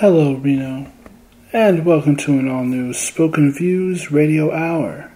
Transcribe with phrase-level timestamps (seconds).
[0.00, 0.92] Hello, Reno,
[1.54, 5.10] and welcome to an all new Spoken Views radio hour.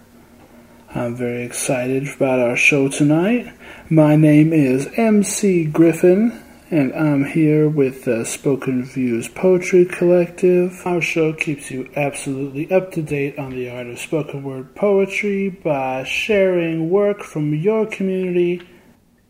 [0.95, 3.53] I'm very excited about our show tonight.
[3.91, 10.81] My name is MC Griffin, and I'm here with the Spoken Views Poetry Collective.
[10.87, 15.51] Our show keeps you absolutely up to date on the art of spoken word poetry
[15.51, 18.63] by sharing work from your community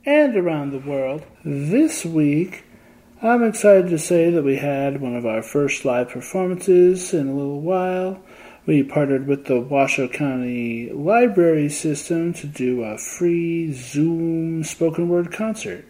[0.07, 1.25] and around the world.
[1.45, 2.63] This week,
[3.23, 7.35] I'm excited to say that we had one of our first live performances in a
[7.35, 8.19] little while.
[8.65, 15.33] We partnered with the Washoe County Library System to do a free Zoom spoken word
[15.33, 15.85] concert.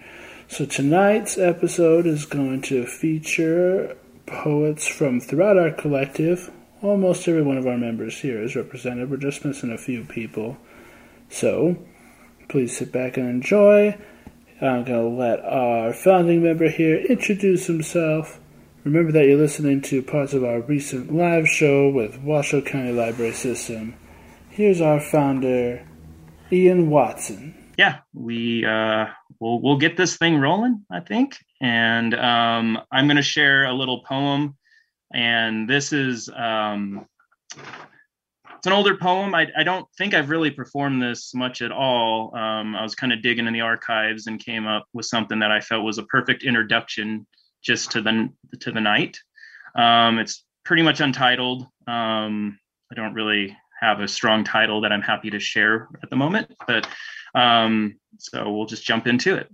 [0.48, 6.50] So tonight's episode is going to feature poets from throughout our collective.
[6.82, 9.08] Almost every one of our members here is represented.
[9.08, 10.58] We're just missing a few people.
[11.28, 11.76] So
[12.48, 13.96] please sit back and enjoy.
[14.62, 18.38] I'm going to let our founding member here introduce himself.
[18.84, 23.32] Remember that you're listening to parts of our recent live show with Washoe County Library
[23.32, 23.94] System.
[24.50, 25.86] Here's our founder,
[26.52, 27.54] Ian Watson.
[27.78, 29.06] Yeah, we uh,
[29.38, 33.72] we'll we'll get this thing rolling, I think, and um, I'm going to share a
[33.72, 34.58] little poem,
[35.10, 37.06] and this is um,
[38.60, 39.34] it's an older poem.
[39.34, 42.36] I, I don't think I've really performed this much at all.
[42.36, 45.50] Um, I was kind of digging in the archives and came up with something that
[45.50, 47.26] I felt was a perfect introduction
[47.62, 48.28] just to the
[48.60, 49.16] to the night.
[49.74, 51.62] Um, it's pretty much untitled.
[51.86, 52.58] Um,
[52.92, 56.54] I don't really have a strong title that I'm happy to share at the moment,
[56.66, 56.86] but
[57.34, 59.48] um, so we'll just jump into it.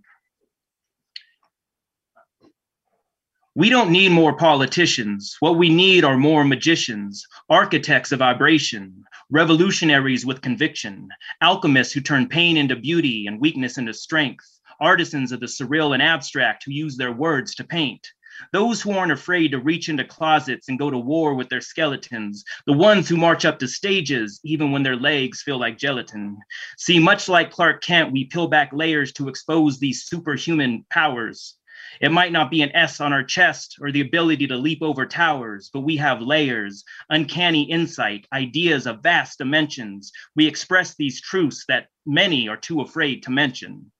[3.56, 5.38] We don't need more politicians.
[5.40, 11.08] What we need are more magicians, architects of vibration, revolutionaries with conviction,
[11.40, 14.44] alchemists who turn pain into beauty and weakness into strength,
[14.78, 18.06] artisans of the surreal and abstract who use their words to paint.
[18.52, 22.44] Those who aren't afraid to reach into closets and go to war with their skeletons,
[22.66, 26.36] the ones who march up to stages even when their legs feel like gelatin.
[26.76, 31.56] See, much like Clark Kent, we peel back layers to expose these superhuman powers.
[32.00, 35.06] It might not be an S on our chest or the ability to leap over
[35.06, 40.12] towers, but we have layers, uncanny insight, ideas of vast dimensions.
[40.34, 43.90] We express these truths that many are too afraid to mention.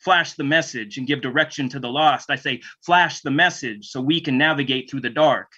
[0.00, 2.30] Flash the message and give direction to the lost.
[2.30, 5.50] I say, flash the message so we can navigate through the dark.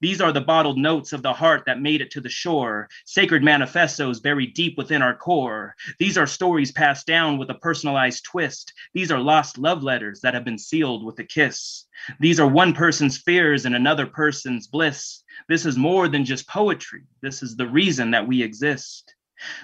[0.00, 3.42] These are the bottled notes of the heart that made it to the shore, sacred
[3.42, 5.74] manifestos buried deep within our core.
[5.98, 8.72] These are stories passed down with a personalized twist.
[8.94, 11.86] These are lost love letters that have been sealed with a kiss.
[12.20, 15.24] These are one person's fears and another person's bliss.
[15.48, 17.02] This is more than just poetry.
[17.20, 19.14] This is the reason that we exist.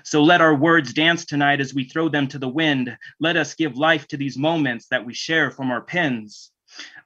[0.02, 2.96] So let our words dance tonight as we throw them to the wind.
[3.20, 6.50] Let us give life to these moments that we share from our pens.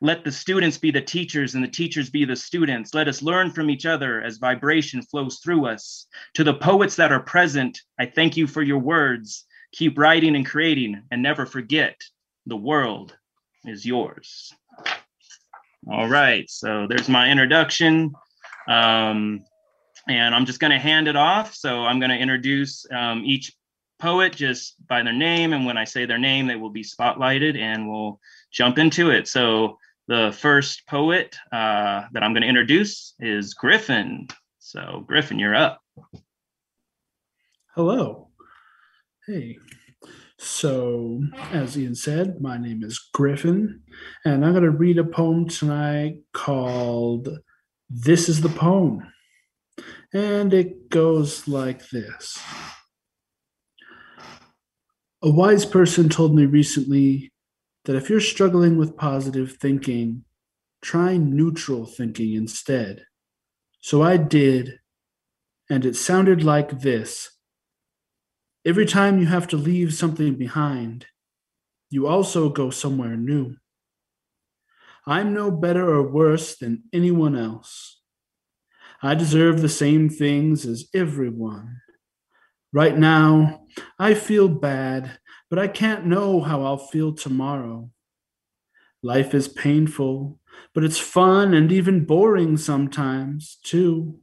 [0.00, 2.94] Let the students be the teachers and the teachers be the students.
[2.94, 6.06] Let us learn from each other as vibration flows through us.
[6.34, 9.44] To the poets that are present, I thank you for your words.
[9.72, 11.96] Keep writing and creating and never forget
[12.46, 13.16] the world
[13.64, 14.52] is yours.
[15.90, 18.12] All right, so there's my introduction.
[18.68, 19.44] Um,
[20.08, 21.54] and I'm just going to hand it off.
[21.54, 23.52] So I'm going to introduce um, each
[23.98, 25.52] poet just by their name.
[25.52, 28.20] And when I say their name, they will be spotlighted and we'll
[28.52, 29.28] jump into it.
[29.28, 29.78] So
[30.08, 34.26] the first poet uh, that I'm going to introduce is Griffin.
[34.58, 35.82] So, Griffin, you're up.
[37.74, 38.28] Hello.
[39.26, 39.58] Hey.
[40.38, 41.22] So,
[41.52, 43.82] as Ian said, my name is Griffin,
[44.24, 47.28] and I'm going to read a poem tonight called
[47.90, 49.02] This is the Poem.
[50.14, 52.38] And it goes like this
[55.22, 57.32] A wise person told me recently
[57.88, 60.22] that if you're struggling with positive thinking,
[60.82, 63.06] try neutral thinking instead.
[63.80, 64.80] So I did,
[65.70, 67.30] and it sounded like this
[68.62, 71.06] Every time you have to leave something behind,
[71.88, 73.56] you also go somewhere new.
[75.06, 78.02] I'm no better or worse than anyone else.
[79.02, 81.80] I deserve the same things as everyone.
[82.70, 83.62] Right now,
[83.98, 85.18] I feel bad
[85.50, 87.90] but I can't know how I'll feel tomorrow.
[89.02, 90.38] Life is painful,
[90.74, 94.18] but it's fun and even boring sometimes, too.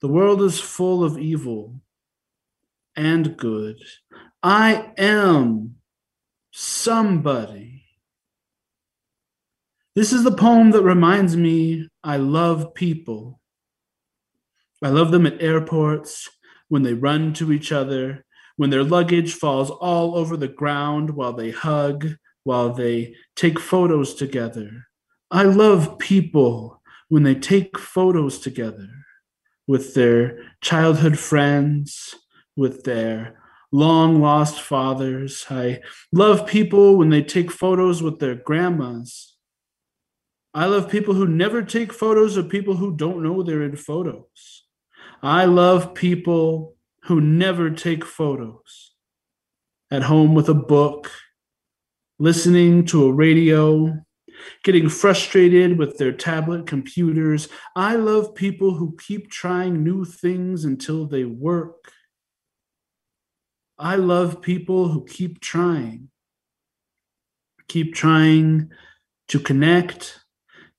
[0.00, 1.80] The world is full of evil
[2.96, 3.78] and good.
[4.42, 5.76] I am
[6.50, 7.84] somebody.
[9.94, 13.40] This is the poem that reminds me I love people.
[14.82, 16.30] I love them at airports
[16.68, 18.24] when they run to each other
[18.58, 24.16] when their luggage falls all over the ground while they hug, while they take photos
[24.16, 24.88] together.
[25.30, 28.88] I love people when they take photos together
[29.68, 32.16] with their childhood friends,
[32.56, 33.38] with their
[33.70, 35.46] long lost fathers.
[35.48, 35.80] I
[36.10, 39.36] love people when they take photos with their grandmas.
[40.52, 44.64] I love people who never take photos of people who don't know they're in photos.
[45.22, 46.74] I love people
[47.08, 48.94] who never take photos
[49.90, 51.10] at home with a book,
[52.18, 53.96] listening to a radio,
[54.62, 57.48] getting frustrated with their tablet computers.
[57.74, 61.92] I love people who keep trying new things until they work.
[63.78, 66.10] I love people who keep trying,
[67.68, 68.70] keep trying
[69.28, 70.20] to connect,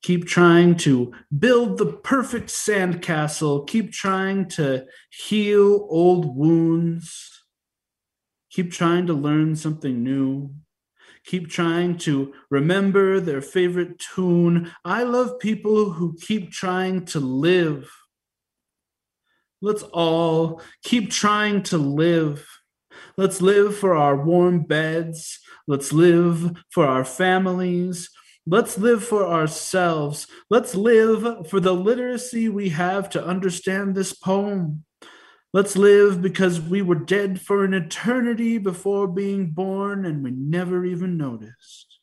[0.01, 7.43] keep trying to build the perfect sandcastle, keep trying to heal old wounds,
[8.49, 10.53] keep trying to learn something new,
[11.25, 14.71] keep trying to remember their favorite tune.
[14.85, 17.89] I love people who keep trying to live.
[19.61, 22.47] Let's all keep trying to live
[23.17, 25.39] Let's live for our warm beds.
[25.67, 28.09] Let's live for our families.
[28.45, 30.27] Let's live for ourselves.
[30.49, 34.85] Let's live for the literacy we have to understand this poem.
[35.51, 40.85] Let's live because we were dead for an eternity before being born and we never
[40.85, 41.99] even noticed.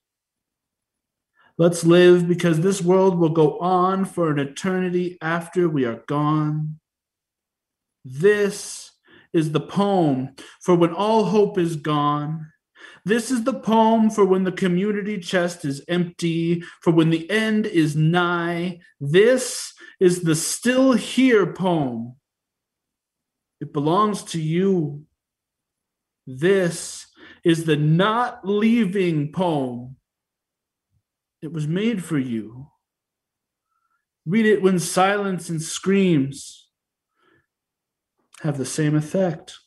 [1.59, 6.81] Let's live because this world will go on for an eternity after we are gone.
[8.05, 8.93] This
[9.33, 12.53] is the poem for when all hope is gone.
[13.07, 17.65] This is the poem for when the community chest is empty, for when the end
[17.65, 18.81] is nigh.
[19.01, 22.17] This is the still here poem.
[23.61, 25.05] It belongs to you.
[26.27, 27.07] This
[27.45, 29.99] is the not leaving poem.
[31.41, 32.73] It was made for you.
[34.27, 36.69] Read it when silence and screams
[38.41, 39.61] have the same effect.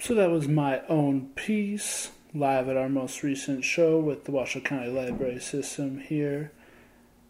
[0.00, 4.60] So that was my own piece, live at our most recent show with the Washoe
[4.60, 6.52] County Library System here.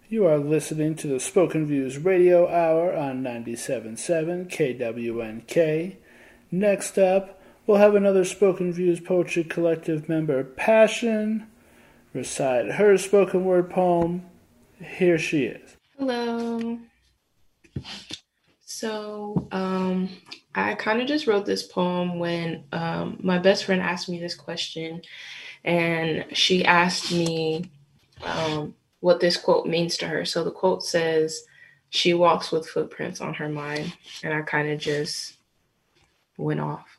[0.09, 5.97] You are listening to the Spoken Views Radio Hour on 97.7 KWNK.
[6.51, 11.47] Next up, we'll have another Spoken Views Poetry Collective member, Passion,
[12.13, 14.23] recite her spoken word poem.
[14.81, 15.77] Here she is.
[15.97, 16.81] Hello.
[18.79, 20.11] So, um,
[20.55, 24.35] I kind of just wrote this poem when um, my best friend asked me this
[24.35, 25.01] question,
[25.65, 27.71] and she asked me
[28.23, 30.27] um, what this quote means to her.
[30.27, 31.45] So the quote says,
[31.89, 33.97] She walks with footprints on her mind.
[34.23, 35.39] And I kind of just
[36.37, 36.99] went off.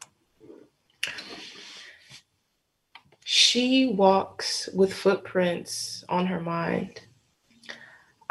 [3.24, 7.02] She walks with footprints on her mind.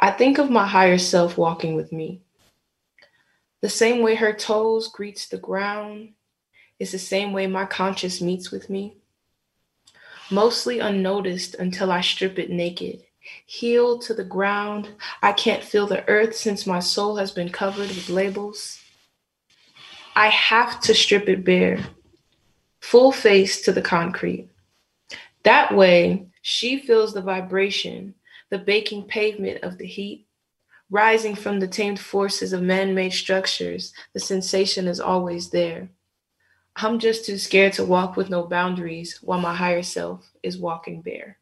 [0.01, 2.23] I think of my higher self walking with me.
[3.67, 6.11] The same way her toes greets the ground
[6.79, 8.99] is the same way my conscience meets with me.
[10.31, 13.03] Mostly unnoticed until I strip it naked.
[13.45, 14.91] Heel to the ground,
[15.21, 18.79] I can't feel the earth since my soul has been covered with labels.
[20.15, 21.85] I have to strip it bare,
[22.79, 24.49] full face to the concrete.
[25.43, 28.15] That way, she feels the vibration,
[28.49, 30.26] the baking pavement of the heat,
[30.91, 35.89] Rising from the tamed forces of man made structures, the sensation is always there.
[36.77, 41.03] I'm just too scared to walk with no boundaries while my higher self is walking
[41.03, 41.39] bare.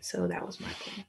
[0.00, 1.06] So that was my point.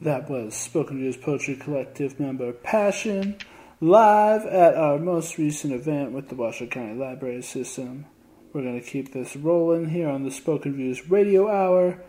[0.00, 3.36] That was Spoken Views Poetry Collective member Passion,
[3.80, 8.06] live at our most recent event with the Washoe County Library System.
[8.52, 12.02] We're going to keep this rolling here on the Spoken Views Radio Hour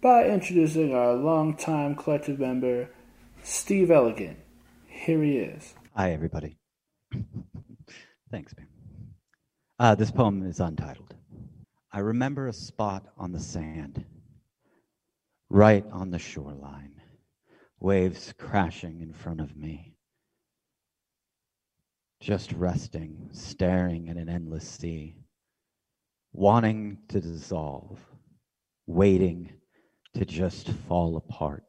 [0.00, 2.88] by introducing our longtime collective member,
[3.42, 4.38] Steve Elegant.
[4.86, 5.74] Here he is.
[5.94, 6.56] Hi, everybody.
[8.30, 8.66] Thanks, man.
[9.78, 11.14] Uh, this poem is untitled.
[11.92, 14.04] I remember a spot on the sand,
[15.50, 17.00] right on the shoreline,
[17.78, 19.96] waves crashing in front of me.
[22.20, 25.16] Just resting, staring at an endless sea,
[26.32, 27.98] wanting to dissolve,
[28.86, 29.59] waiting
[30.14, 31.64] to just fall apart.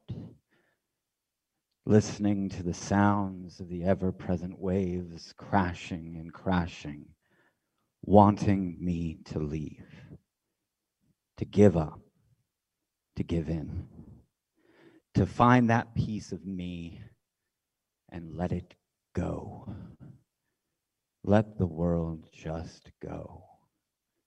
[1.85, 7.05] Listening to the sounds of the ever present waves crashing and crashing,
[8.03, 9.87] wanting me to leave,
[11.37, 11.99] to give up,
[13.15, 13.87] to give in,
[15.15, 17.01] to find that piece of me
[18.09, 18.75] and let it
[19.13, 19.73] go.
[21.23, 23.43] Let the world just go,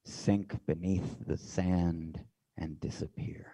[0.05, 2.23] sink beneath the sand
[2.57, 3.51] and disappear.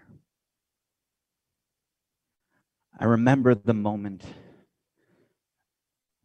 [3.00, 4.24] I remember the moment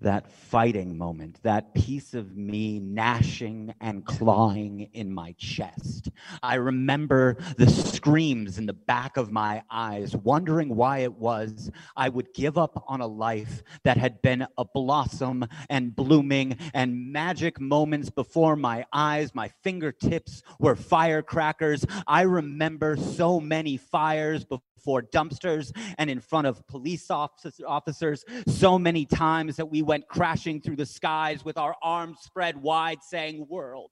[0.01, 6.11] that fighting moment, that piece of me gnashing and clawing in my chest.
[6.43, 12.11] I remember the screams in the back of my eyes, wondering why it was I
[12.11, 17.59] would give up on a life that had been a blossom and blooming and magic
[17.59, 19.35] moments before my eyes.
[19.35, 21.87] My fingertips were firecrackers.
[22.07, 28.79] I remember so many fires before before dumpsters and in front of police officers so
[28.79, 33.45] many times that we went crashing through the skies with our arms spread wide, saying,
[33.49, 33.91] World,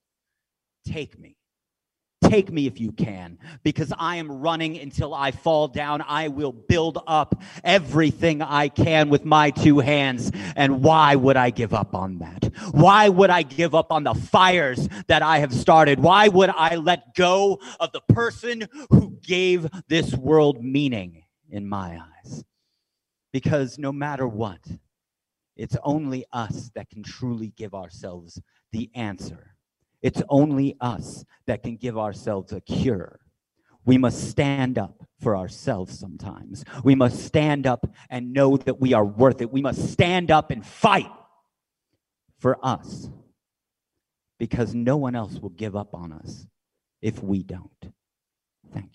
[0.86, 1.36] take me.
[2.34, 6.02] Take me if you can, because I am running until I fall down.
[6.02, 10.32] I will build up everything I can with my two hands.
[10.56, 12.50] And why would I give up on that?
[12.72, 16.00] Why would I give up on the fires that I have started?
[16.00, 22.00] Why would I let go of the person who gave this world meaning in my
[22.00, 22.42] eyes?
[23.32, 24.58] Because no matter what,
[25.56, 29.54] it's only us that can truly give ourselves the answer
[30.04, 33.20] it's only us that can give ourselves a cure.
[33.86, 36.62] We must stand up for ourselves sometimes.
[36.84, 39.50] We must stand up and know that we are worth it.
[39.50, 41.10] We must stand up and fight
[42.38, 43.08] for us
[44.38, 46.46] because no one else will give up on us
[47.00, 47.92] if we don't.
[48.74, 48.90] Thank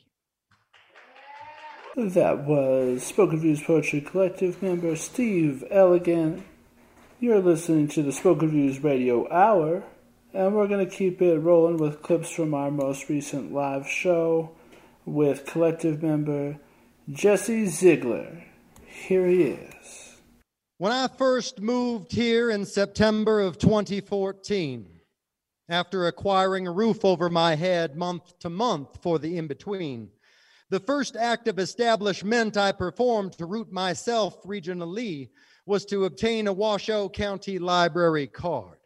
[1.96, 2.10] you.
[2.12, 6.46] That was Spoken Views Poetry Collective member Steve Elegant.
[7.20, 9.84] You're listening to the Spoken Views Radio Hour.
[10.32, 14.52] And we're going to keep it rolling with clips from our most recent live show
[15.06, 16.60] with collective member
[17.10, 18.44] Jesse Ziegler.
[18.86, 20.18] Here he is.
[20.78, 24.86] When I first moved here in September of 2014,
[25.68, 30.10] after acquiring a roof over my head month to month for the in between,
[30.70, 35.30] the first act of establishment I performed to root myself regionally
[35.66, 38.79] was to obtain a Washoe County Library card.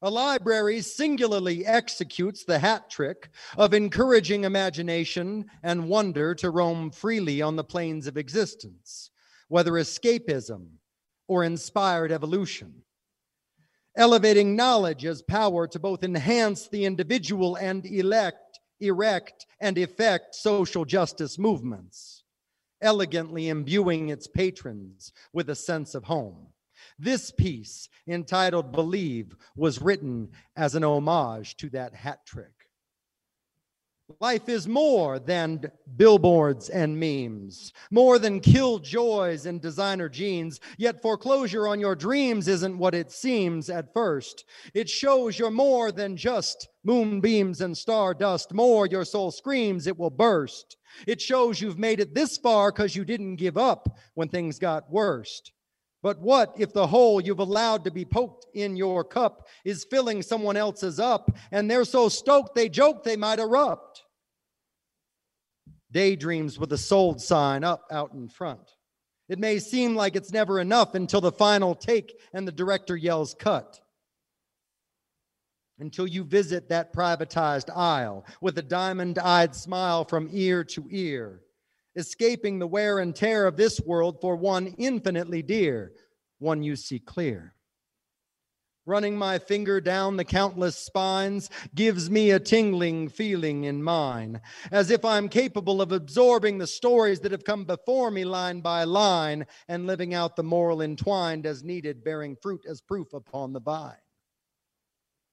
[0.00, 7.42] A library singularly executes the hat trick of encouraging imagination and wonder to roam freely
[7.42, 9.10] on the planes of existence,
[9.48, 10.68] whether escapism
[11.26, 12.84] or inspired evolution.
[13.96, 20.84] Elevating knowledge as power to both enhance the individual and elect, erect, and effect social
[20.84, 22.22] justice movements,
[22.80, 26.47] elegantly imbuing its patrons with a sense of home.
[26.98, 32.58] This piece, entitled Believe, was written as an homage to that hat trick.
[34.20, 40.60] Life is more than billboards and memes, more than killjoys and designer jeans.
[40.78, 44.46] Yet foreclosure on your dreams isn't what it seems at first.
[44.72, 48.54] It shows you're more than just moonbeams and stardust.
[48.54, 50.78] More your soul screams, it will burst.
[51.06, 54.90] It shows you've made it this far because you didn't give up when things got
[54.90, 55.52] worst.
[56.02, 60.22] But what if the hole you've allowed to be poked in your cup is filling
[60.22, 64.04] someone else's up and they're so stoked they joke they might erupt?
[65.90, 68.60] Daydreams with a sold sign up out in front.
[69.28, 73.34] It may seem like it's never enough until the final take and the director yells
[73.34, 73.80] cut.
[75.80, 81.42] Until you visit that privatized aisle with a diamond eyed smile from ear to ear
[81.98, 85.92] escaping the wear and tear of this world for one infinitely dear,
[86.38, 87.54] one you see clear.
[88.86, 94.40] Running my finger down the countless spines gives me a tingling feeling in mine,
[94.70, 98.84] as if I'm capable of absorbing the stories that have come before me line by
[98.84, 103.60] line and living out the moral entwined as needed, bearing fruit as proof upon the
[103.60, 103.96] vine.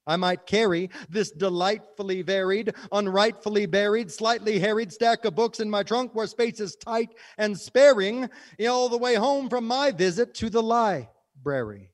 [0.08, 5.84] I might carry this delightfully varied, unrightfully buried, slightly harried stack of books in my
[5.84, 8.30] trunk where space is tight and sparing
[8.68, 11.92] all the way home from my visit to the library.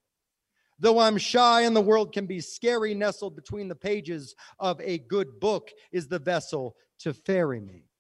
[0.80, 4.98] Though I'm shy and the world can be scary, nestled between the pages of a
[4.98, 7.91] good book is the vessel to ferry me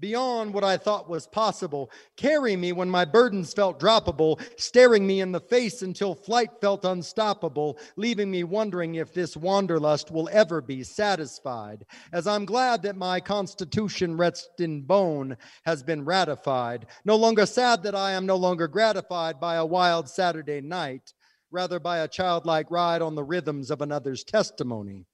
[0.00, 1.90] beyond what I thought was possible.
[2.16, 6.84] Carry me when my burdens felt droppable, staring me in the face until flight felt
[6.84, 11.84] unstoppable, leaving me wondering if this wanderlust will ever be satisfied.
[12.12, 17.82] As I'm glad that my constitution rests in bone has been ratified, no longer sad
[17.82, 21.12] that I am no longer gratified by a wild Saturday night,
[21.50, 25.06] rather by a childlike ride on the rhythms of another's testimony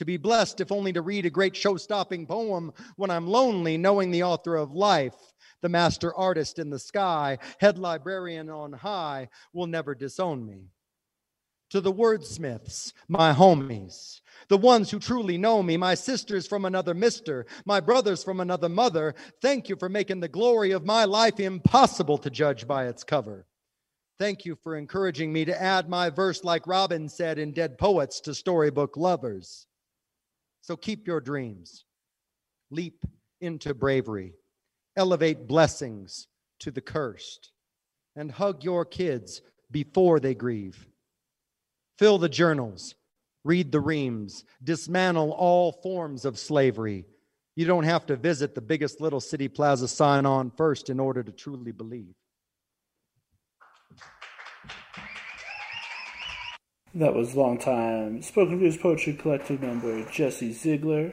[0.00, 3.76] to be blessed, if only to read a great show stopping poem when I'm lonely,
[3.76, 9.28] knowing the author of life, the master artist in the sky, head librarian on high,
[9.52, 10.70] will never disown me.
[11.72, 16.94] To the wordsmiths, my homies, the ones who truly know me, my sisters from another
[16.94, 21.38] mister, my brothers from another mother, thank you for making the glory of my life
[21.38, 23.44] impossible to judge by its cover.
[24.18, 28.18] Thank you for encouraging me to add my verse, like Robin said in Dead Poets,
[28.22, 29.66] to storybook lovers.
[30.60, 31.84] So keep your dreams,
[32.70, 33.04] leap
[33.40, 34.34] into bravery,
[34.96, 36.26] elevate blessings
[36.60, 37.52] to the cursed,
[38.16, 40.86] and hug your kids before they grieve.
[41.98, 42.94] Fill the journals,
[43.44, 47.06] read the reams, dismantle all forms of slavery.
[47.56, 51.22] You don't have to visit the biggest little city plaza sign on first in order
[51.22, 52.14] to truly believe.
[56.94, 61.12] That was longtime Spoken Views Poetry Collective member Jesse Ziegler.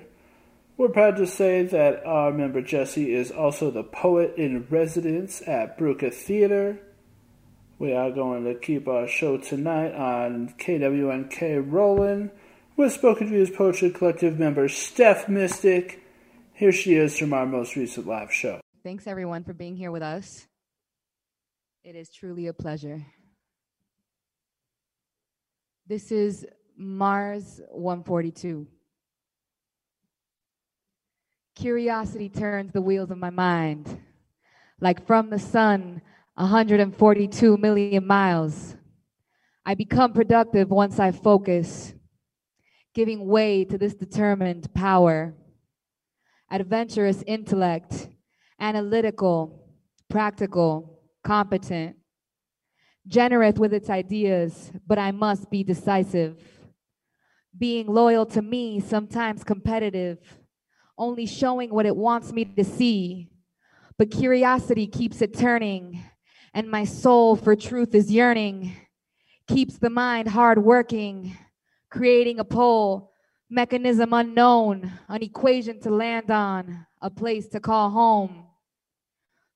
[0.76, 5.78] We're proud to say that our member Jesse is also the poet in residence at
[5.78, 6.80] Bruca Theater.
[7.78, 12.32] We are going to keep our show tonight on KWNK rolling
[12.76, 16.04] with Spoken Views Poetry Collective member Steph Mystic.
[16.54, 18.62] Here she is from our most recent live show.
[18.84, 20.48] Thanks everyone for being here with us.
[21.84, 23.06] It is truly a pleasure.
[25.90, 28.68] This is Mars 142.
[31.56, 33.98] Curiosity turns the wheels of my mind.
[34.82, 36.02] Like from the sun,
[36.36, 38.76] 142 million miles.
[39.66, 41.94] I become productive once I focus,
[42.94, 45.36] giving way to this determined power.
[46.52, 48.10] Adventurous intellect,
[48.60, 49.70] analytical,
[50.10, 51.97] practical, competent,
[53.08, 56.42] generous with its ideas, but I must be decisive.
[57.58, 60.20] Being loyal to me, sometimes competitive,
[60.98, 63.30] only showing what it wants me to see.
[63.98, 66.04] But curiosity keeps it turning,
[66.54, 68.76] and my soul for truth is yearning,
[69.48, 71.36] keeps the mind hard working,
[71.90, 73.14] creating a pole,
[73.50, 78.46] mechanism unknown, an equation to land on, a place to call home.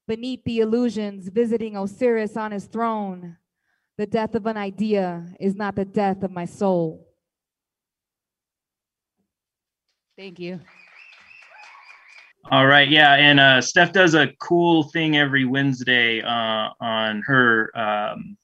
[0.08, 3.38] Beneath the illusions, visiting Osiris on his throne,
[3.98, 7.07] the death of an idea is not the death of my soul.
[10.18, 10.59] Thank you.
[12.50, 17.72] All right, yeah, and uh, Steph does a cool thing every Wednesday uh, on her
[17.77, 18.37] um,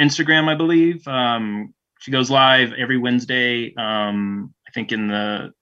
[0.00, 1.06] Instagram, I believe.
[1.06, 3.74] Um, she goes live every Wednesday.
[3.76, 5.52] Um, I think in the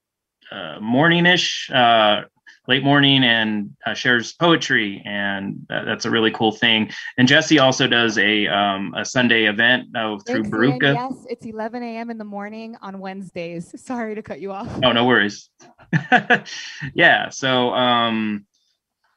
[0.51, 2.23] uh, morningish, uh,
[2.69, 6.91] late morning and uh, shares poetry, and that's a really cool thing.
[7.17, 10.95] And Jesse also does a um, a Sunday event uh, through It's Bruka.
[10.95, 12.11] Yes, it's 11 a.m.
[12.11, 13.75] in the morning on Wednesdays.
[13.83, 14.69] Sorry to cut you off.
[14.85, 15.49] Oh, no worries.
[16.95, 17.31] yeah.
[17.31, 18.47] So, um,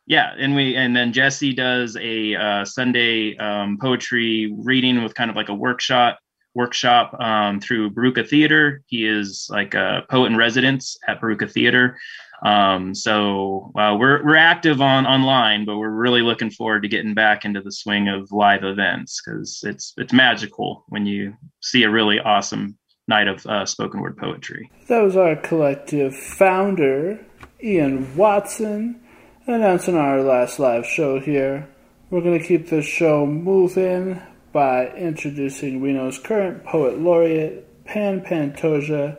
[0.07, 5.29] yeah, and we and then Jesse does a uh, Sunday um, poetry reading with kind
[5.29, 6.19] of like a workshop
[6.53, 8.81] workshop um, through Bruka Theater.
[8.87, 11.97] He is like a poet in residence at Bruka Theater.
[12.43, 17.13] Um, so uh, we're we're active on online, but we're really looking forward to getting
[17.13, 21.89] back into the swing of live events because it's it's magical when you see a
[21.89, 22.77] really awesome
[23.08, 24.71] night of uh, spoken word poetry.
[24.88, 27.23] That was our collective founder,
[27.63, 29.01] Ian Watson,
[29.45, 31.67] announcing our last live show here.
[32.10, 39.17] We're going to keep this show moving by introducing Reno's current poet laureate, Pan Pantoja.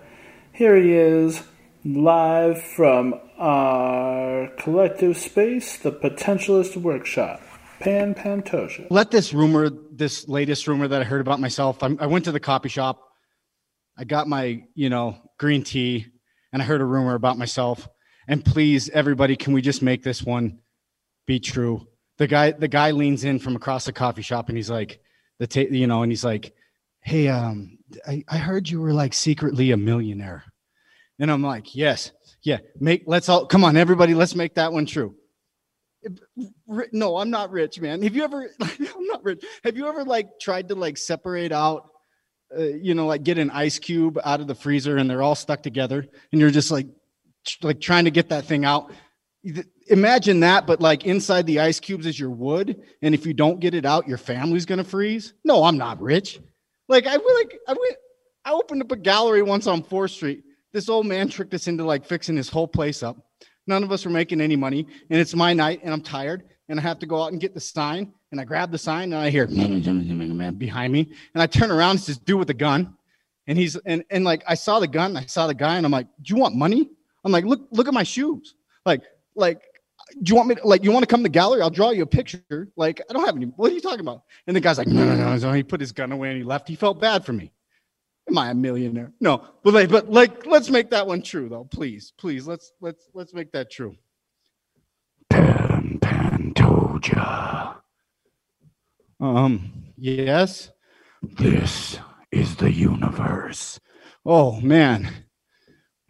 [0.52, 1.42] Here he is,
[1.84, 7.40] live from our collective space, the Potentialist Workshop.
[7.80, 8.86] Pan Pantoja.
[8.90, 12.32] let this rumor, this latest rumor that I heard about myself, I'm, I went to
[12.32, 13.02] the coffee shop.
[13.98, 16.06] I got my, you know, green tea,
[16.52, 17.88] and I heard a rumor about myself.
[18.28, 20.60] And please, everybody, can we just make this one
[21.26, 21.88] be true?
[22.18, 25.00] The guy, the guy leans in from across the coffee shop, and he's like,
[25.40, 26.54] the, ta- you know, and he's like,
[27.00, 30.44] "Hey, um, I, I heard you were like secretly a millionaire,"
[31.18, 34.86] and I'm like, "Yes, yeah, make let's all come on, everybody, let's make that one
[34.86, 35.16] true."
[36.92, 38.02] No i'm not rich man.
[38.02, 39.44] Have you ever i'm not rich.
[39.64, 41.90] Have you ever like tried to like separate out
[42.56, 45.34] uh, you know like get an ice cube out of the freezer and they're all
[45.34, 46.86] stuck together and you're just like
[47.62, 48.92] like trying to get that thing out?
[49.88, 53.60] Imagine that but like inside the ice cubes is your wood and if you don't
[53.60, 55.34] get it out your family's gonna freeze?
[55.44, 56.40] No i'm not rich.
[56.88, 57.96] Like i like i went
[58.44, 61.84] i opened up a gallery once on fourth street this old man tricked us into
[61.84, 63.16] like fixing his whole place up
[63.66, 66.80] None of us are making any money, and it's my night, and I'm tired, and
[66.80, 68.12] I have to go out and get the sign.
[68.32, 71.96] And I grab the sign, and I hear behind me, and I turn around.
[71.96, 72.94] It's this dude with a gun,
[73.46, 75.92] and he's and and like I saw the gun, I saw the guy, and I'm
[75.92, 76.90] like, "Do you want money?"
[77.24, 78.54] I'm like, "Look, look at my shoes."
[78.86, 79.02] Like,
[79.36, 79.60] like,
[80.22, 80.54] do you want me?
[80.56, 81.60] To, like, you want to come to the gallery?
[81.60, 82.68] I'll draw you a picture.
[82.74, 83.46] Like, I don't have any.
[83.46, 84.22] What are you talking about?
[84.46, 86.42] And the guy's like, "No, no, no." So he put his gun away and he
[86.42, 86.68] left.
[86.68, 87.52] He felt bad for me.
[88.28, 89.12] Am I a millionaire?
[89.20, 91.64] No, but like, but like, let's make that one true though.
[91.64, 93.96] Please, please, let's let's let's make that true.
[95.30, 97.76] Pan Pantoja.
[99.20, 100.70] Um, yes.
[101.22, 101.98] This
[102.30, 103.78] is the universe.
[104.24, 105.10] Oh man,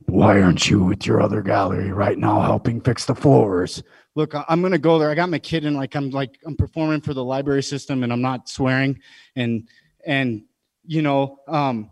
[0.06, 3.82] Why aren't you with your other gallery right now helping fix the floors?
[4.14, 5.10] look, I'm gonna go there.
[5.10, 8.12] I got my kid in like I'm like I'm performing for the library system, and
[8.12, 9.00] I'm not swearing,
[9.36, 9.68] and
[10.04, 10.44] and
[10.84, 11.91] you know, um,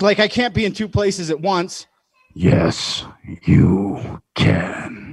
[0.00, 1.86] like I can't be in two places at once.
[2.34, 3.04] Yes,
[3.44, 5.03] you can.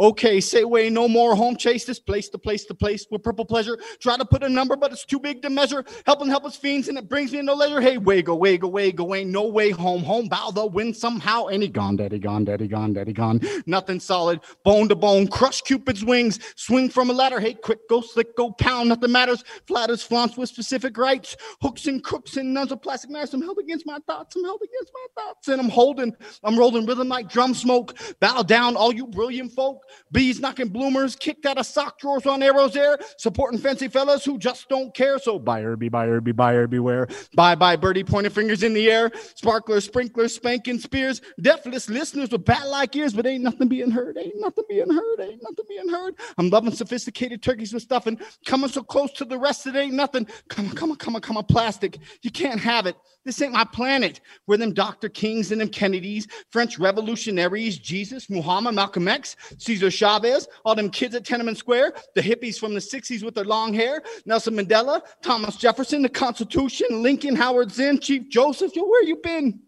[0.00, 3.44] Okay, say way no more home chase this place to place to place with purple
[3.44, 3.78] pleasure.
[4.00, 5.84] Try to put a number, but it's too big to measure.
[6.06, 7.82] Helping helpless fiends, and it brings me no leisure.
[7.82, 10.02] Hey, way go, way go, way go, ain't no way home.
[10.02, 11.46] Home bow the win somehow.
[11.48, 13.42] Any gone, daddy gone, daddy gone, daddy gone.
[13.66, 15.28] Nothing solid, bone to bone.
[15.28, 17.38] Crush Cupid's wings, swing from a ladder.
[17.38, 18.88] Hey, quick, go slick, go pound.
[18.88, 19.44] Nothing matters.
[19.66, 21.36] Flatters, flaunts with specific rights.
[21.60, 23.34] Hooks and crooks and nuns of plastic masks.
[23.34, 24.34] I'm held against my thoughts.
[24.34, 26.16] I'm held against my thoughts, and I'm holding.
[26.42, 27.98] I'm rolling rhythm like drum smoke.
[28.18, 29.82] Bow down, all you brilliant folk.
[30.12, 34.38] Bees knocking bloomers, kicked out of sock drawers on arrows air, supporting fancy fellas who
[34.38, 35.18] just don't care.
[35.18, 37.08] So buyer be buyer be buyer beware.
[37.34, 39.10] Bye bye birdie pointing fingers in the air.
[39.34, 41.20] Sparklers, sprinklers, spanking spears.
[41.40, 44.16] Deafless listeners with bat like ears, but ain't nothing being heard.
[44.18, 45.20] Ain't nothing being heard.
[45.20, 46.14] Ain't nothing being heard.
[46.38, 48.20] I'm loving sophisticated turkeys with stuffing.
[48.46, 50.26] Coming so close to the rest, it ain't nothing.
[50.48, 51.98] Come on, come on, come on, come on, plastic.
[52.22, 52.96] You can't have it.
[53.24, 54.20] This ain't my planet.
[54.46, 55.08] Where them Dr.
[55.08, 59.36] Kings and them Kennedys, French revolutionaries, Jesus, Muhammad, Malcolm X,
[59.70, 63.44] Cesar Chavez, all them kids at Tiananmen Square, the hippies from the 60s with their
[63.44, 68.74] long hair, Nelson Mandela, Thomas Jefferson, the Constitution, Lincoln, Howard Zinn, Chief Joseph.
[68.74, 69.60] Yo, where you been?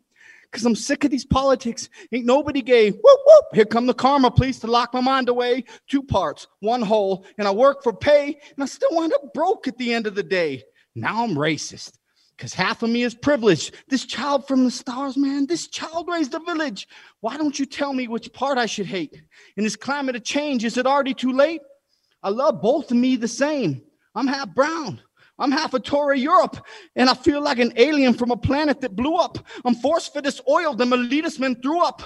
[0.50, 1.88] Because I'm sick of these politics.
[2.10, 2.90] Ain't nobody gay.
[2.90, 3.44] Whoop, whoop.
[3.54, 5.62] Here come the karma police to lock my mind away.
[5.88, 9.68] Two parts, one whole, and I work for pay, and I still wind up broke
[9.68, 10.64] at the end of the day.
[10.96, 11.92] Now I'm racist
[12.42, 13.72] because half of me is privileged.
[13.88, 16.88] This child from the stars, man, this child raised a village.
[17.20, 19.22] Why don't you tell me which part I should hate?
[19.56, 21.60] In this climate of change, is it already too late?
[22.20, 23.80] I love both of me the same.
[24.16, 25.00] I'm half brown.
[25.38, 28.96] I'm half a Torah Europe, and I feel like an alien from a planet that
[28.96, 29.38] blew up.
[29.64, 32.02] I'm forced for this oil the elitist men threw up.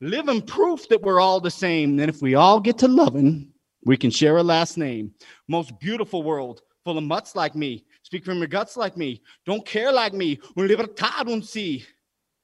[0.00, 1.98] Living proof that we're all the same.
[1.98, 3.48] And if we all get to loving,
[3.84, 5.10] we can share a last name.
[5.48, 7.84] Most beautiful world, full of mutts like me.
[8.02, 9.22] Speak from your guts like me.
[9.46, 10.40] Don't care like me.
[10.56, 11.84] Un libertad un si.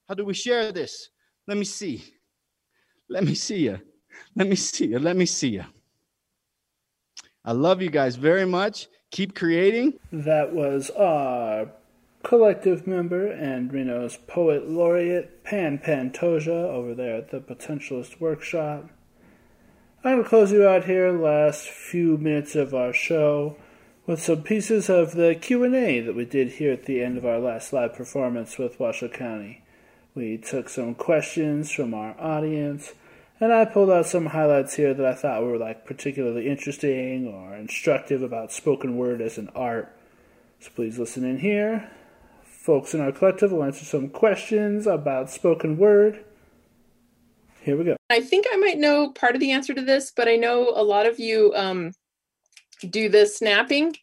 [0.09, 1.11] How do we share this?
[1.49, 2.05] Let me see.
[3.09, 3.81] Let me see you.
[4.35, 4.99] Let me see you.
[4.99, 5.65] Let me see you.
[7.45, 8.89] I love you guys very much.
[9.13, 9.95] Keep creating.
[10.13, 11.69] That was our
[12.25, 18.91] collective member and Reno's poet laureate, Pan Pantoja, over there at the Potentialist Workshop.
[20.03, 23.57] I'm going to close you out here, last few minutes of our show,
[24.07, 27.41] with some pieces of the Q&A that we did here at the end of our
[27.41, 29.63] last live performance with Washoe County.
[30.15, 32.95] We took some questions from our audience,
[33.41, 37.55] and I pulled out some highlights here that I thought were like particularly interesting or
[37.57, 39.95] instructive about spoken word as an art.
[40.61, 41.91] So please listen in here.
[42.45, 46.25] Folks in our collective will answer some questions about spoken word.
[47.61, 47.97] Here we go.
[48.09, 50.85] I think I might know part of the answer to this, but I know a
[50.85, 51.93] lot of you um,
[52.91, 53.97] do the snapping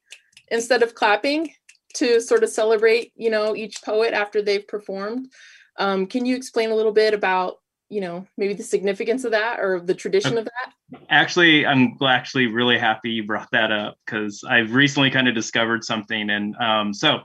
[0.50, 1.54] instead of clapping
[1.96, 5.30] to sort of celebrate, you know, each poet after they've performed.
[5.78, 7.58] Um, can you explain a little bit about,
[7.90, 11.02] you know, maybe the significance of that or the tradition of that?
[11.10, 15.84] Actually, I'm actually really happy you brought that up because I've recently kind of discovered
[15.84, 16.30] something.
[16.30, 17.22] And um, so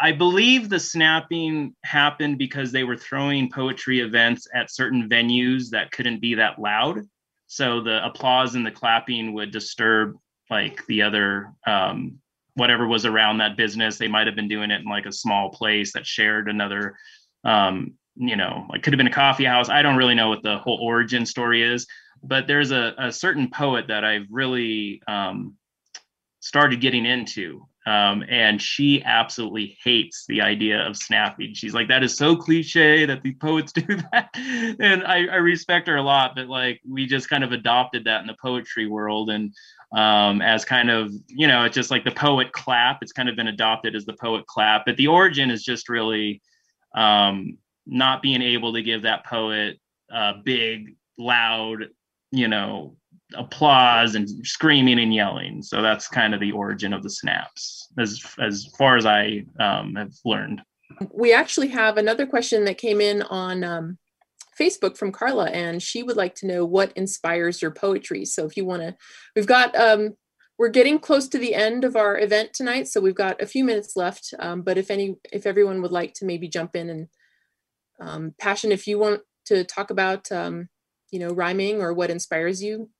[0.00, 5.90] I believe the snapping happened because they were throwing poetry events at certain venues that
[5.92, 7.02] couldn't be that loud.
[7.46, 10.16] So the applause and the clapping would disturb
[10.50, 12.18] like the other um,
[12.54, 13.96] whatever was around that business.
[13.98, 16.96] They might have been doing it in like a small place that shared another,
[17.44, 19.68] um, you know, like could have been a coffee house.
[19.68, 21.86] I don't really know what the whole origin story is,
[22.22, 25.56] but there's a, a certain poet that I've really um,
[26.40, 27.66] started getting into.
[27.90, 31.54] Um, and she absolutely hates the idea of snapping.
[31.54, 34.30] She's like, that is so cliche that the poets do that.
[34.34, 38.20] and I, I respect her a lot, but like we just kind of adopted that
[38.20, 39.30] in the poetry world.
[39.30, 39.52] And
[39.92, 43.02] um, as kind of, you know, it's just like the poet clap.
[43.02, 44.84] It's kind of been adopted as the poet clap.
[44.86, 46.42] But the origin is just really
[46.94, 49.80] um, not being able to give that poet
[50.12, 51.88] a big, loud,
[52.30, 52.94] you know,
[53.36, 55.62] applause and screaming and yelling.
[55.62, 59.94] So that's kind of the origin of the snaps, as as far as I um,
[59.96, 60.62] have learned.
[61.12, 63.98] We actually have another question that came in on um,
[64.58, 68.24] Facebook from Carla, and she would like to know what inspires your poetry.
[68.24, 68.96] So if you want to,
[69.34, 70.16] we've got um,
[70.58, 73.64] we're getting close to the end of our event tonight, so we've got a few
[73.64, 74.34] minutes left.
[74.38, 77.08] Um, but if any, if everyone would like to maybe jump in and
[77.98, 80.68] um, passion, if you want to talk about, um,
[81.10, 82.90] you know, rhyming or what inspires you,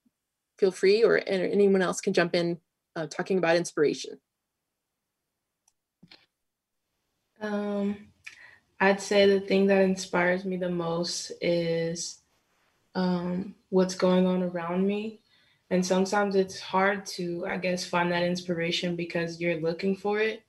[0.61, 2.59] feel free, or, anyone else can jump in
[2.95, 4.21] uh, talking about inspiration.
[7.41, 7.97] Um,
[8.79, 12.21] I'd say the thing that inspires me the most is
[12.95, 15.21] um, what's going on around me.
[15.71, 20.43] And sometimes it's hard to, I guess, find that inspiration because you're looking for it.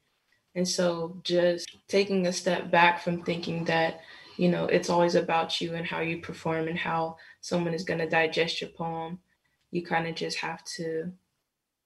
[0.56, 4.02] And so just taking a step back from thinking that,
[4.38, 8.00] you know, it's always about you and how you perform and how someone is going
[8.00, 9.20] to digest your poem,
[9.72, 11.12] you kind of just have to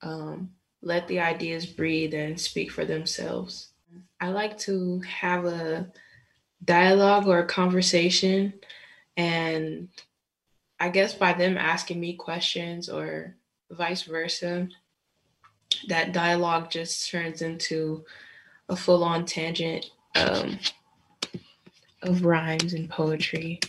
[0.02, 3.70] um, let the ideas breathe and speak for themselves.
[4.20, 5.88] I like to have a
[6.64, 8.54] dialogue or a conversation
[9.18, 9.90] and
[10.80, 13.36] I guess by them asking me questions or
[13.72, 14.68] vice versa,
[15.88, 18.04] that dialogue just turns into
[18.68, 20.60] a full on tangent um,
[22.02, 23.60] of rhymes and poetry.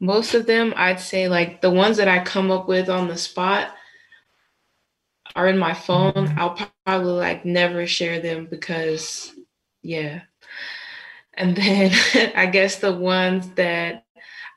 [0.00, 3.16] Most of them, I'd say, like the ones that I come up with on the
[3.16, 3.74] spot
[5.34, 6.34] are in my phone.
[6.36, 9.32] I'll probably like never share them because,
[9.82, 10.22] yeah.
[11.34, 11.92] And then
[12.36, 14.04] I guess the ones that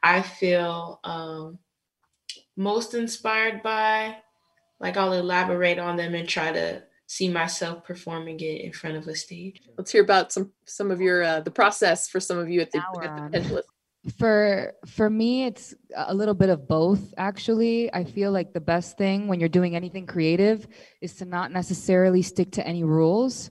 [0.04, 1.60] I feel um,
[2.58, 4.18] most inspired by,
[4.80, 9.08] like I'll elaborate on them and try to see myself performing it in front of
[9.08, 9.62] a stage.
[9.78, 12.72] Let's hear about some some of your uh, the process for some of you at
[12.72, 13.70] the, at the Potentialist.
[14.18, 17.14] For for me, it's a little bit of both.
[17.18, 20.68] Actually, I feel like the best thing when you're doing anything creative
[21.02, 23.50] is to not necessarily stick to any rules,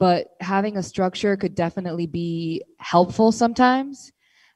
[0.00, 4.12] but having a structure could definitely be helpful sometimes.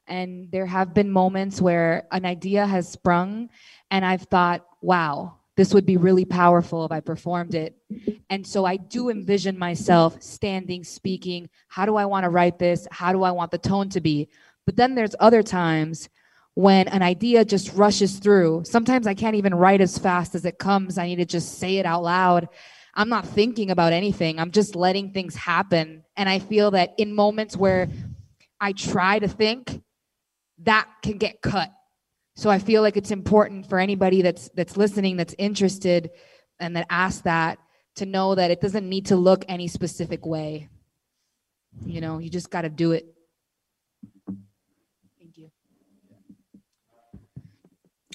[0.07, 3.49] And there have been moments where an idea has sprung
[3.91, 7.75] and I've thought, wow, this would be really powerful if I performed it.
[8.29, 11.49] And so I do envision myself standing, speaking.
[11.67, 12.87] How do I want to write this?
[12.91, 14.29] How do I want the tone to be?
[14.67, 16.09] But then there's other times
[16.53, 18.63] when an idea just rushes through.
[18.65, 20.97] Sometimes I can't even write as fast as it comes.
[20.97, 22.49] I need to just say it out loud.
[22.93, 24.39] I'm not thinking about anything.
[24.39, 26.03] I'm just letting things happen.
[26.15, 27.87] And I feel that in moments where
[28.59, 29.81] I try to think,
[30.63, 31.71] that can get cut.
[32.35, 36.09] So I feel like it's important for anybody that's that's listening, that's interested,
[36.59, 37.59] and that asks that
[37.95, 40.69] to know that it doesn't need to look any specific way.
[41.85, 43.05] You know, you just got to do it.
[45.19, 45.51] Thank you.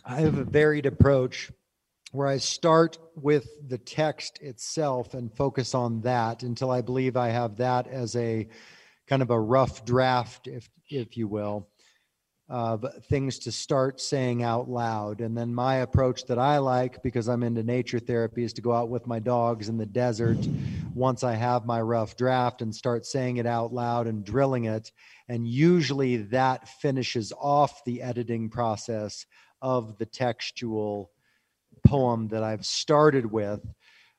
[0.04, 1.50] I have a varied approach
[2.10, 7.28] where I start with the text itself and focus on that until I believe I
[7.28, 8.48] have that as a
[9.06, 11.68] kind of a rough draft, if if you will
[12.48, 15.22] of things to start saying out loud.
[15.22, 18.72] And then my approach that I like, because I'm into nature therapy, is to go
[18.72, 20.36] out with my dogs in the desert
[20.94, 24.92] once I have my rough draft and start saying it out loud and drilling it.
[25.28, 29.24] And usually that finishes off the editing process
[29.62, 31.10] of the textual
[31.86, 33.60] poem that I've started with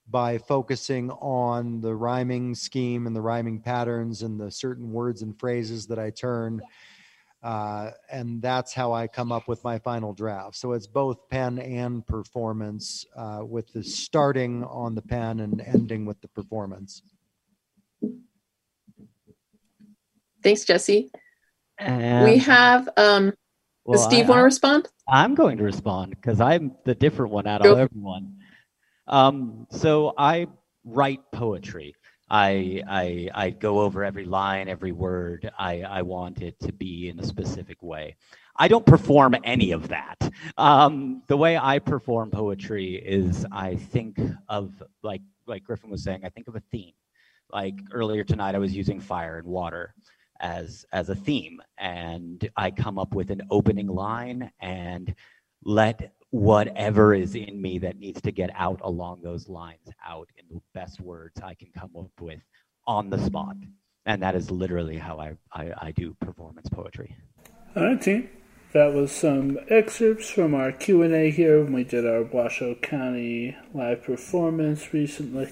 [0.10, 5.38] by focusing on the rhyming scheme and the rhyming patterns and the certain words and
[5.40, 6.62] phrases that I turn.
[7.42, 10.56] Uh, and that's how I come up with my final draft.
[10.56, 16.06] So it's both pen and performance, uh, with the starting on the pen and ending
[16.06, 17.02] with the performance.
[20.42, 21.12] Thanks, Jesse.
[21.80, 23.34] And we have um,
[23.86, 24.88] well, does Steve I- want to respond?
[25.08, 28.38] I'm going to respond because I'm the different one out of everyone.
[29.08, 30.48] Um, so I
[30.86, 31.96] write poetry.
[32.30, 35.52] I, I I go over every line, every word.
[35.60, 38.16] I, I want it to be in a specific way.
[38.56, 40.18] I don't perform any of that.
[40.58, 46.22] Um, the way I perform poetry is I think of like like Griffin was saying.
[46.24, 46.94] I think of a theme.
[47.52, 49.94] Like earlier tonight, I was using fire and water
[50.44, 55.16] as as a theme, and I come up with an opening line and
[55.64, 60.46] let whatever is in me that needs to get out along those lines out in
[60.50, 62.42] the best words I can come up with
[62.86, 63.56] on the spot.
[64.06, 67.16] And that is literally how I, I, I do performance poetry.
[67.76, 68.30] All right, team.
[68.74, 74.04] That was some excerpts from our Q&A here when we did our Washoe County live
[74.04, 75.50] performance recently.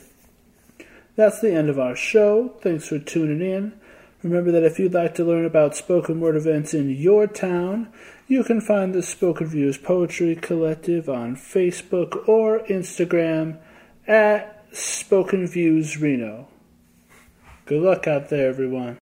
[1.15, 2.55] That's the end of our show.
[2.61, 3.79] Thanks for tuning in.
[4.23, 7.91] Remember that if you'd like to learn about spoken word events in your town,
[8.27, 13.57] you can find the Spoken Views Poetry Collective on Facebook or Instagram
[14.07, 16.47] at Spoken Views Reno.
[17.65, 18.97] Good luck out there, everyone.